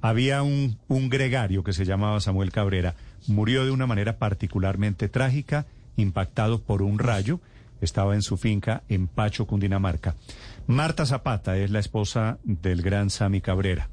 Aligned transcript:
Había 0.00 0.42
un, 0.42 0.78
un 0.88 1.08
gregario 1.08 1.64
que 1.64 1.72
se 1.72 1.84
llamaba 1.84 2.20
Samuel 2.20 2.52
Cabrera. 2.52 2.94
Murió 3.26 3.64
de 3.64 3.70
una 3.70 3.86
manera 3.86 4.18
particularmente 4.18 5.08
trágica, 5.08 5.66
impactado 5.96 6.60
por 6.62 6.82
un 6.82 6.98
rayo. 6.98 7.40
Estaba 7.80 8.14
en 8.14 8.22
su 8.22 8.36
finca 8.36 8.82
en 8.88 9.06
Pacho, 9.06 9.46
Cundinamarca. 9.46 10.14
Marta 10.66 11.06
Zapata 11.06 11.56
es 11.56 11.70
la 11.70 11.78
esposa 11.78 12.38
del 12.44 12.82
gran 12.82 13.10
Sami 13.10 13.40
Cabrera. 13.40 13.88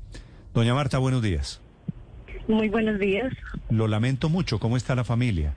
Doña 0.54 0.73
Marta, 0.73 0.97
buenos 0.97 1.21
días. 1.21 1.62
Muy 2.47 2.69
buenos 2.69 2.99
días. 2.99 3.33
Lo 3.69 3.87
lamento 3.87 4.29
mucho. 4.29 4.60
¿Cómo 4.60 4.78
está 4.78 4.96
la 4.96 5.03
familia? 5.03 5.53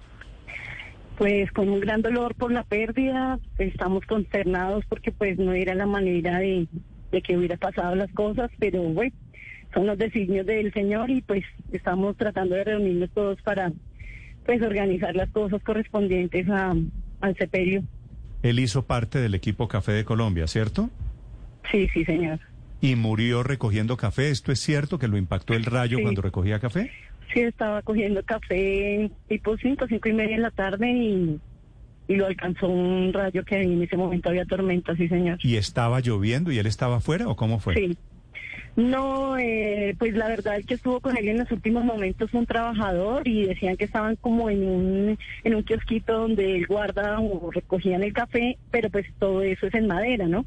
Pues 1.18 1.50
con 1.52 1.68
un 1.68 1.80
gran 1.80 2.00
dolor 2.00 2.34
por 2.34 2.52
la 2.52 2.62
pérdida, 2.62 3.38
estamos 3.58 4.06
consternados 4.06 4.84
porque 4.88 5.10
pues 5.10 5.38
no 5.38 5.52
era 5.52 5.74
la 5.74 5.86
manera 5.86 6.38
de, 6.38 6.68
de 7.10 7.22
que 7.22 7.36
hubiera 7.36 7.56
pasado 7.56 7.94
las 7.96 8.10
cosas, 8.12 8.50
pero 8.58 8.82
bueno, 8.82 9.12
son 9.74 9.86
los 9.86 9.98
designios 9.98 10.46
del 10.46 10.72
Señor 10.72 11.10
y 11.10 11.20
pues 11.22 11.44
estamos 11.72 12.16
tratando 12.16 12.54
de 12.54 12.64
reunirnos 12.64 13.10
todos 13.10 13.40
para 13.42 13.72
pues 14.46 14.62
organizar 14.62 15.14
las 15.14 15.28
cosas 15.30 15.62
correspondientes 15.62 16.48
a, 16.48 16.74
al 17.20 17.36
sepelio. 17.36 17.82
Él 18.42 18.60
hizo 18.60 18.84
parte 18.86 19.18
del 19.18 19.34
equipo 19.34 19.68
Café 19.68 19.92
de 19.92 20.04
Colombia, 20.04 20.46
¿cierto? 20.46 20.90
Sí, 21.70 21.88
sí, 21.92 22.04
señor. 22.04 22.38
Y 22.80 22.94
murió 22.94 23.42
recogiendo 23.42 23.96
café. 23.96 24.30
¿Esto 24.30 24.52
es 24.52 24.60
cierto 24.60 24.98
que 24.98 25.08
lo 25.08 25.16
impactó 25.18 25.54
el 25.54 25.64
rayo 25.64 25.96
Sí. 25.98 26.02
cuando 26.02 26.22
recogía 26.22 26.60
café? 26.60 26.90
Sí, 27.34 27.40
estaba 27.40 27.82
cogiendo 27.82 28.22
café 28.22 29.10
tipo 29.28 29.56
cinco, 29.58 29.86
cinco 29.88 30.08
y 30.08 30.12
media 30.14 30.36
en 30.36 30.42
la 30.42 30.50
tarde 30.52 30.88
y, 30.90 31.38
y 32.06 32.16
lo 32.16 32.26
alcanzó 32.26 32.68
un 32.68 33.12
rayo 33.12 33.44
que 33.44 33.60
en 33.60 33.82
ese 33.82 33.96
momento 33.96 34.30
había 34.30 34.46
tormenta, 34.46 34.96
sí, 34.96 35.08
señor. 35.08 35.38
¿Y 35.42 35.56
estaba 35.56 36.00
lloviendo 36.00 36.52
y 36.52 36.58
él 36.58 36.66
estaba 36.66 36.96
afuera 36.98 37.28
o 37.28 37.36
cómo 37.36 37.58
fue? 37.58 37.74
Sí. 37.74 37.98
No, 38.78 39.36
eh, 39.36 39.96
pues 39.98 40.14
la 40.14 40.28
verdad 40.28 40.54
el 40.54 40.64
que 40.64 40.74
estuvo 40.74 41.00
con 41.00 41.16
él 41.16 41.28
en 41.28 41.38
los 41.38 41.50
últimos 41.50 41.84
momentos 41.84 42.30
fue 42.30 42.38
un 42.38 42.46
trabajador 42.46 43.26
y 43.26 43.44
decían 43.44 43.76
que 43.76 43.86
estaban 43.86 44.14
como 44.14 44.50
en 44.50 44.68
un, 44.68 45.18
en 45.42 45.54
un 45.56 45.64
kiosquito 45.64 46.12
donde 46.12 46.54
él 46.54 46.66
guarda 46.68 47.18
o 47.18 47.50
recogían 47.50 48.04
el 48.04 48.12
café, 48.12 48.56
pero 48.70 48.88
pues 48.88 49.06
todo 49.18 49.42
eso 49.42 49.66
es 49.66 49.74
en 49.74 49.88
madera, 49.88 50.28
¿no? 50.28 50.46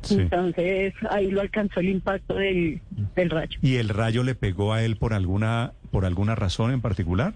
Sí. 0.00 0.20
Entonces 0.20 0.94
ahí 1.10 1.30
lo 1.30 1.42
alcanzó 1.42 1.80
el 1.80 1.90
impacto 1.90 2.36
del, 2.36 2.80
del 3.14 3.28
rayo. 3.28 3.58
¿Y 3.60 3.76
el 3.76 3.90
rayo 3.90 4.24
le 4.24 4.34
pegó 4.34 4.72
a 4.72 4.82
él 4.82 4.96
por 4.96 5.12
alguna, 5.12 5.74
por 5.90 6.06
alguna 6.06 6.34
razón 6.34 6.72
en 6.72 6.80
particular? 6.80 7.34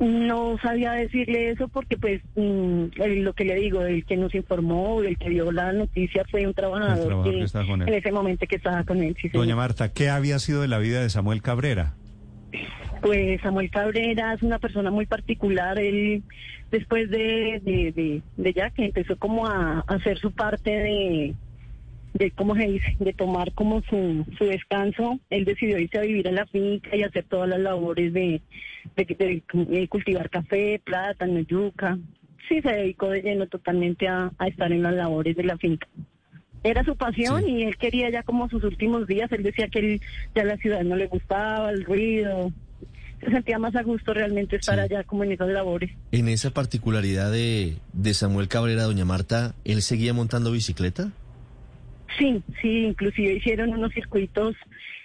No 0.00 0.56
sabía 0.62 0.92
decirle 0.92 1.50
eso 1.50 1.66
porque 1.68 1.96
pues 1.96 2.20
mm, 2.36 2.84
el- 3.02 3.22
lo 3.24 3.32
que 3.32 3.44
le 3.44 3.56
digo, 3.56 3.82
el 3.82 4.04
que 4.04 4.16
nos 4.16 4.32
informó, 4.34 5.02
el 5.02 5.18
que 5.18 5.28
dio 5.30 5.50
la 5.50 5.72
noticia 5.72 6.24
fue 6.30 6.46
un 6.46 6.54
trabajador, 6.54 7.06
trabajador 7.06 7.32
que 7.32 7.38
que- 7.38 7.44
estaba 7.44 7.66
con 7.66 7.82
él. 7.82 7.88
en 7.88 7.94
ese 7.94 8.12
momento 8.12 8.46
que 8.46 8.56
estaba 8.56 8.84
con 8.84 9.02
él. 9.02 9.16
sí. 9.20 9.28
Doña 9.28 9.56
Marta, 9.56 9.92
¿qué 9.92 10.08
había 10.08 10.38
sido 10.38 10.62
de 10.62 10.68
la 10.68 10.78
vida 10.78 11.00
de 11.02 11.10
Samuel 11.10 11.42
Cabrera? 11.42 11.94
Pues 13.02 13.40
Samuel 13.42 13.70
Cabrera 13.70 14.34
es 14.34 14.42
una 14.42 14.58
persona 14.58 14.90
muy 14.90 15.06
particular. 15.06 15.78
Él, 15.78 16.22
después 16.70 17.10
de, 17.10 17.60
de, 17.64 17.92
de, 17.92 18.22
de 18.36 18.52
ya 18.52 18.70
que 18.70 18.86
empezó 18.86 19.16
como 19.16 19.46
a, 19.46 19.84
a 19.86 19.94
hacer 19.94 20.18
su 20.18 20.32
parte 20.32 20.70
de, 20.70 21.34
de, 22.14 22.30
¿cómo 22.32 22.54
se 22.56 22.66
dice? 22.66 22.96
De 22.98 23.12
tomar 23.12 23.52
como 23.52 23.82
su, 23.82 24.24
su 24.38 24.44
descanso, 24.44 25.18
él 25.30 25.44
decidió 25.44 25.78
irse 25.78 25.98
a 25.98 26.02
vivir 26.02 26.26
a 26.28 26.32
la 26.32 26.46
finca 26.46 26.96
y 26.96 27.02
hacer 27.02 27.24
todas 27.24 27.48
las 27.48 27.60
labores 27.60 28.12
de, 28.12 28.40
de, 28.96 29.04
de- 29.04 29.42
de 29.66 29.88
cultivar 29.88 30.30
café, 30.30 30.80
plátano, 30.84 31.40
yuca. 31.40 31.98
Sí, 32.48 32.60
se 32.62 32.68
dedicó 32.72 33.10
de 33.10 33.22
lleno 33.22 33.46
totalmente 33.46 34.08
a, 34.08 34.32
a 34.38 34.48
estar 34.48 34.72
en 34.72 34.82
las 34.82 34.94
labores 34.94 35.36
de 35.36 35.44
la 35.44 35.58
finca. 35.58 35.86
Era 36.64 36.82
su 36.84 36.96
pasión 36.96 37.44
Sí. 37.44 37.50
y 37.52 37.62
él 37.64 37.76
quería 37.76 38.10
ya 38.10 38.22
como 38.22 38.48
sus 38.48 38.64
últimos 38.64 39.06
días, 39.06 39.30
él 39.32 39.42
decía 39.42 39.68
que 39.68 39.78
él, 39.78 40.00
ya 40.34 40.44
la 40.44 40.56
ciudad 40.56 40.82
no 40.82 40.96
le 40.96 41.06
gustaba, 41.06 41.70
el 41.70 41.84
ruido, 41.84 42.50
se 43.20 43.30
sentía 43.30 43.58
más 43.58 43.76
a 43.76 43.82
gusto 43.82 44.12
realmente 44.14 44.56
estar 44.56 44.74
Sí. 44.76 44.80
allá 44.80 45.04
como 45.04 45.24
en 45.24 45.32
esas 45.32 45.48
labores. 45.50 45.90
En 46.10 46.26
esa 46.28 46.50
particularidad 46.50 47.30
de, 47.30 47.76
de 47.92 48.14
Samuel 48.14 48.48
Cabrera, 48.48 48.84
doña 48.84 49.04
Marta, 49.04 49.54
¿él 49.64 49.82
seguía 49.82 50.14
montando 50.14 50.50
bicicleta? 50.50 51.12
Sí, 52.16 52.42
sí, 52.62 52.84
inclusive 52.86 53.34
hicieron 53.34 53.70
unos 53.70 53.92
circuitos 53.92 54.56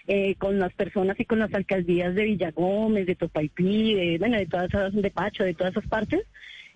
eh, 0.08 0.36
con 0.36 0.60
las 0.60 0.74
personas 0.74 1.20
y 1.20 1.26
con 1.26 1.40
las 1.40 1.54
alcaldías 1.54 2.16
de 2.16 2.24
Villagómez, 2.24 3.06
de 3.06 3.16
Topaipí, 3.16 3.94
de, 3.94 4.18
bueno, 4.20 4.38
de 4.38 4.46
todas 4.46 4.70
esas, 4.70 4.94
de 4.94 5.12
Pacho, 5.12 5.44
de 5.44 5.54
todas 5.54 5.72
esas 5.72 5.88
partes. 5.88 6.22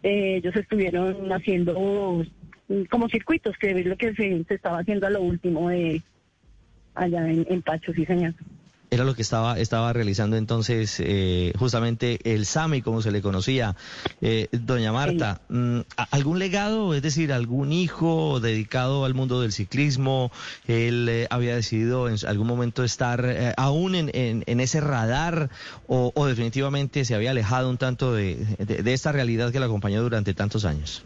Eh, 0.04 0.38
ellos 0.38 0.56
estuvieron 0.56 1.32
haciendo 1.32 2.26
mm, 2.68 2.84
como 2.90 3.10
circuitos, 3.10 3.58
que 3.58 3.72
es 3.72 3.86
lo 3.86 3.98
que 3.98 4.14
se, 4.16 4.46
estaba 4.50 4.80
haciendo 4.80 5.08
a 5.08 5.12
lo 5.12 5.22
último 5.22 5.70
de 5.70 6.02
allá 6.94 7.30
en, 7.30 7.46
en 7.50 7.62
Pacho, 7.62 7.94
sí 7.94 8.06
señor. 8.06 8.34
Era 8.90 9.04
lo 9.04 9.16
que 9.16 9.22
estaba, 9.22 9.60
estaba 9.60 9.92
realizando 9.92 10.38
entonces 10.38 10.96
eh, 11.00 11.52
justamente 11.60 12.20
el 12.34 12.46
SAMI, 12.46 12.82
como 12.82 13.02
se 13.02 13.12
le 13.12 13.22
conocía. 13.22 13.76
Eh, 14.22 14.48
doña 14.54 14.94
Marta, 14.94 15.42
mm, 15.50 15.80
¿a- 15.98 16.04
¿algún 16.12 16.40
legado, 16.40 16.94
es 16.94 17.02
decir, 17.02 17.34
algún 17.34 17.74
hijo 17.74 18.40
dedicado 18.40 19.04
al 19.04 19.14
mundo 19.14 19.42
del 19.42 19.52
ciclismo? 19.52 20.32
¿Él 20.68 21.08
eh, 21.10 21.28
había 21.30 21.54
decidido 21.56 22.08
en 22.08 22.16
algún 22.28 22.48
momento 22.48 22.86
estar 22.86 23.26
eh, 23.26 23.54
aún 23.58 23.94
en, 23.94 24.10
en- 24.14 24.44
en 24.48 24.60
ese 24.62 24.80
radar 24.80 25.50
o, 25.88 26.14
o 26.16 26.26
definitivamente 26.26 27.04
se 27.04 27.14
había 27.14 27.32
alejado 27.32 27.70
un 27.70 27.78
tanto 27.78 28.14
de, 28.14 28.36
de- 28.58 28.84
de 28.84 28.94
esta 28.94 29.12
realidad 29.12 29.52
que 29.52 29.60
lo 29.60 29.66
acompañó 29.66 30.02
durante 30.02 30.34
tantos 30.34 30.64
años? 30.64 31.04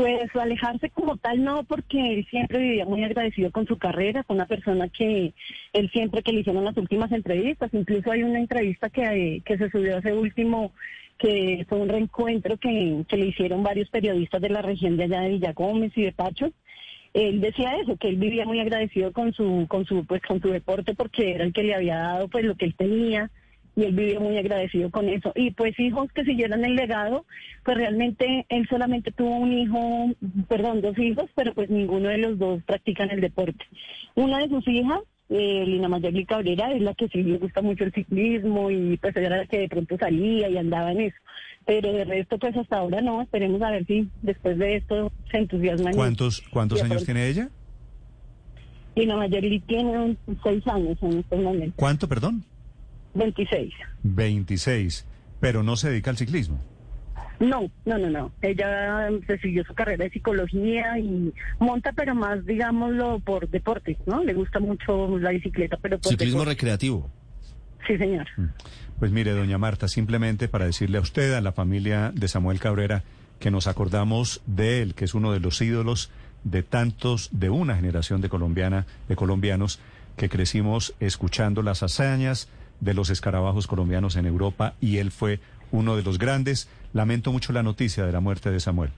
Pues 0.00 0.34
alejarse 0.34 0.88
como 0.88 1.18
tal 1.18 1.44
no, 1.44 1.62
porque 1.64 2.14
él 2.14 2.26
siempre 2.30 2.58
vivía 2.58 2.86
muy 2.86 3.04
agradecido 3.04 3.50
con 3.50 3.66
su 3.66 3.76
carrera, 3.76 4.24
con 4.24 4.36
una 4.36 4.46
persona 4.46 4.88
que 4.88 5.34
él 5.74 5.90
siempre 5.90 6.22
que 6.22 6.32
le 6.32 6.40
hicieron 6.40 6.64
las 6.64 6.78
últimas 6.78 7.12
entrevistas, 7.12 7.68
incluso 7.74 8.10
hay 8.10 8.22
una 8.22 8.38
entrevista 8.38 8.88
que, 8.88 9.42
que 9.44 9.58
se 9.58 9.68
subió 9.68 9.98
hace 9.98 10.14
último, 10.14 10.72
que 11.18 11.66
fue 11.68 11.80
un 11.80 11.90
reencuentro 11.90 12.56
que, 12.56 13.04
que 13.06 13.16
le 13.18 13.26
hicieron 13.26 13.62
varios 13.62 13.90
periodistas 13.90 14.40
de 14.40 14.48
la 14.48 14.62
región 14.62 14.96
de 14.96 15.04
allá 15.04 15.20
de 15.20 15.28
Villagómez 15.32 15.92
y 15.94 16.04
de 16.04 16.12
Pacho. 16.12 16.50
Él 17.12 17.42
decía 17.42 17.76
eso, 17.76 17.98
que 17.98 18.08
él 18.08 18.16
vivía 18.16 18.46
muy 18.46 18.58
agradecido 18.58 19.12
con 19.12 19.34
su, 19.34 19.66
con 19.68 19.84
su, 19.84 20.06
pues 20.06 20.22
con 20.22 20.40
su 20.40 20.48
deporte 20.48 20.94
porque 20.94 21.34
era 21.34 21.44
el 21.44 21.52
que 21.52 21.62
le 21.62 21.74
había 21.74 21.98
dado 21.98 22.28
pues 22.28 22.46
lo 22.46 22.54
que 22.54 22.64
él 22.64 22.74
tenía 22.74 23.30
y 23.76 23.84
él 23.84 23.94
vivía 23.94 24.20
muy 24.20 24.36
agradecido 24.36 24.90
con 24.90 25.08
eso. 25.08 25.32
Y 25.34 25.52
pues 25.52 25.78
hijos 25.78 26.10
que 26.12 26.24
siguieran 26.24 26.64
el 26.64 26.74
legado, 26.74 27.24
pues 27.64 27.76
realmente 27.76 28.46
él 28.48 28.66
solamente 28.68 29.12
tuvo 29.12 29.36
un 29.36 29.52
hijo, 29.52 30.10
perdón, 30.48 30.80
dos 30.80 30.98
hijos, 30.98 31.30
pero 31.34 31.54
pues 31.54 31.70
ninguno 31.70 32.08
de 32.08 32.18
los 32.18 32.38
dos 32.38 32.62
practican 32.64 33.10
el 33.10 33.20
deporte. 33.20 33.64
Una 34.14 34.38
de 34.38 34.48
sus 34.48 34.66
hijas, 34.68 35.00
eh, 35.28 35.64
Lina 35.66 35.88
Mayagli 35.88 36.24
Cabrera, 36.26 36.72
es 36.72 36.82
la 36.82 36.94
que 36.94 37.08
sí 37.08 37.22
le 37.22 37.38
gusta 37.38 37.62
mucho 37.62 37.84
el 37.84 37.92
ciclismo 37.92 38.70
y 38.70 38.96
pues 38.96 39.16
era 39.16 39.36
la 39.36 39.46
que 39.46 39.60
de 39.60 39.68
pronto 39.68 39.96
salía 39.98 40.48
y 40.48 40.56
andaba 40.56 40.92
en 40.92 41.02
eso. 41.02 41.16
Pero 41.66 41.92
de 41.92 42.04
resto, 42.04 42.38
pues 42.38 42.56
hasta 42.56 42.78
ahora 42.78 43.00
no, 43.00 43.22
esperemos 43.22 43.62
a 43.62 43.70
ver 43.70 43.86
si 43.86 44.08
después 44.22 44.58
de 44.58 44.76
esto 44.76 45.12
se 45.30 45.38
entusiasman. 45.38 45.94
¿Cuántos, 45.94 46.42
cuántos 46.50 46.82
años 46.82 47.04
tiene 47.04 47.28
ella? 47.28 47.50
Lina 48.96 49.16
Mayagli 49.16 49.60
tiene 49.60 50.16
seis 50.42 50.66
años 50.66 50.98
en 51.02 51.18
este 51.18 51.36
momento, 51.36 51.74
¿Cuánto, 51.76 52.08
perdón? 52.08 52.44
26. 53.14 53.72
26. 54.02 55.06
Pero 55.40 55.62
no 55.62 55.76
se 55.76 55.90
dedica 55.90 56.10
al 56.10 56.16
ciclismo. 56.16 56.60
No, 57.40 57.70
no, 57.86 57.96
no, 57.96 58.10
no. 58.10 58.32
Ella 58.42 59.08
se 59.26 59.38
siguió 59.38 59.64
su 59.64 59.72
carrera 59.74 60.04
de 60.04 60.10
psicología 60.10 60.98
y 60.98 61.32
monta, 61.58 61.92
pero 61.92 62.14
más, 62.14 62.44
digámoslo, 62.44 63.18
por 63.20 63.48
deporte, 63.48 63.96
¿no? 64.04 64.22
Le 64.22 64.34
gusta 64.34 64.60
mucho 64.60 65.18
la 65.18 65.30
bicicleta, 65.30 65.78
pero 65.80 65.98
por 65.98 66.10
Ciclismo 66.10 66.40
deporte. 66.40 66.50
recreativo. 66.54 67.10
Sí, 67.86 67.96
señor. 67.96 68.26
Pues 68.98 69.10
mire, 69.10 69.30
doña 69.32 69.56
Marta, 69.56 69.88
simplemente 69.88 70.48
para 70.48 70.66
decirle 70.66 70.98
a 70.98 71.00
usted, 71.00 71.32
a 71.32 71.40
la 71.40 71.52
familia 71.52 72.12
de 72.14 72.28
Samuel 72.28 72.60
Cabrera, 72.60 73.04
que 73.38 73.50
nos 73.50 73.66
acordamos 73.66 74.42
de 74.44 74.82
él, 74.82 74.94
que 74.94 75.06
es 75.06 75.14
uno 75.14 75.32
de 75.32 75.40
los 75.40 75.62
ídolos 75.62 76.10
de 76.44 76.62
tantos, 76.62 77.30
de 77.32 77.48
una 77.48 77.74
generación 77.74 78.20
de 78.20 78.28
colombiana, 78.28 78.84
de 79.08 79.16
colombianos 79.16 79.80
que 80.18 80.28
crecimos 80.28 80.94
escuchando 81.00 81.62
las 81.62 81.82
hazañas 81.82 82.48
de 82.80 82.94
los 82.94 83.10
escarabajos 83.10 83.66
colombianos 83.66 84.16
en 84.16 84.26
Europa 84.26 84.74
y 84.80 84.98
él 84.98 85.10
fue 85.10 85.40
uno 85.70 85.96
de 85.96 86.02
los 86.02 86.18
grandes. 86.18 86.68
Lamento 86.92 87.32
mucho 87.32 87.52
la 87.52 87.62
noticia 87.62 88.04
de 88.06 88.12
la 88.12 88.20
muerte 88.20 88.50
de 88.50 88.58
Samuel. 88.60 88.90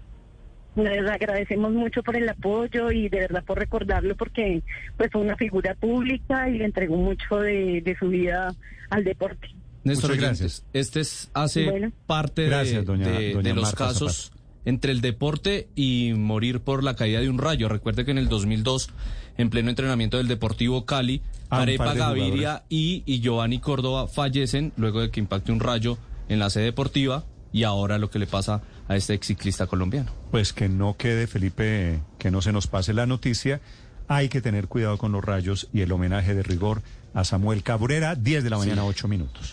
Les 0.74 1.06
agradecemos 1.06 1.70
mucho 1.72 2.02
por 2.02 2.16
el 2.16 2.26
apoyo 2.28 2.90
y 2.90 3.10
de 3.10 3.18
verdad 3.20 3.44
por 3.44 3.58
recordarlo 3.58 4.16
porque 4.16 4.62
pues 4.96 5.10
fue 5.12 5.20
una 5.20 5.36
figura 5.36 5.74
pública 5.74 6.48
y 6.48 6.56
le 6.58 6.64
entregó 6.64 6.96
mucho 6.96 7.36
de, 7.40 7.82
de 7.82 7.94
su 7.98 8.08
vida 8.08 8.54
al 8.88 9.04
deporte. 9.04 9.48
Néstor 9.84 10.10
Muchas 10.12 10.24
gracias. 10.24 10.64
Este 10.72 11.00
es, 11.00 11.30
hace 11.34 11.68
Bueno. 11.68 11.92
parte 12.06 12.42
de- 12.48 12.82
doña- 12.84 13.06
de, 13.08 13.32
doña 13.34 13.48
de 13.50 13.54
los 13.54 13.64
Marta 13.64 13.76
casos 13.88 14.32
entre 14.64 14.92
el 14.92 15.00
deporte 15.00 15.68
y 15.74 16.12
morir 16.16 16.60
por 16.60 16.84
la 16.84 16.96
caída 16.96 17.20
de 17.20 17.28
un 17.28 17.38
rayo. 17.38 17.68
Recuerde 17.68 18.04
que 18.04 18.10
en 18.10 18.18
el 18.18 18.28
2002, 18.28 18.90
en 19.38 19.50
pleno 19.50 19.70
entrenamiento 19.70 20.18
del 20.18 20.28
Deportivo 20.28 20.84
Cali, 20.84 21.22
Ah, 21.52 21.60
Arepa 21.60 21.92
Gaviria 21.92 22.62
y, 22.70 23.02
y 23.04 23.20
Giovanni 23.20 23.58
Córdoba 23.58 24.08
fallecen 24.08 24.72
luego 24.78 25.02
de 25.02 25.10
que 25.10 25.20
impacte 25.20 25.52
un 25.52 25.60
rayo 25.60 25.98
en 26.30 26.38
la 26.38 26.48
sede 26.48 26.64
deportiva 26.64 27.24
y 27.52 27.64
ahora 27.64 27.98
lo 27.98 28.08
que 28.08 28.18
le 28.18 28.26
pasa 28.26 28.62
a 28.88 28.96
este 28.96 29.12
ex 29.12 29.26
ciclista 29.26 29.66
colombiano. 29.66 30.10
Pues 30.30 30.54
que 30.54 30.70
no 30.70 30.96
quede, 30.96 31.26
Felipe, 31.26 32.00
que 32.18 32.30
no 32.30 32.40
se 32.40 32.52
nos 32.52 32.68
pase 32.68 32.94
la 32.94 33.04
noticia. 33.04 33.60
Hay 34.08 34.30
que 34.30 34.40
tener 34.40 34.66
cuidado 34.66 34.96
con 34.96 35.12
los 35.12 35.22
rayos 35.22 35.68
y 35.74 35.82
el 35.82 35.92
homenaje 35.92 36.34
de 36.34 36.42
rigor 36.42 36.80
a 37.12 37.22
Samuel 37.24 37.62
Cabrera, 37.62 38.14
10 38.14 38.44
de 38.44 38.48
la 38.48 38.56
mañana, 38.56 38.86
8 38.86 39.06
minutos. 39.06 39.50